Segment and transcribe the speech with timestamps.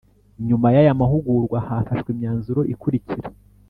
[0.47, 3.27] Nyuma y aya mahugurwa hafashwe imyanzuro ikurikira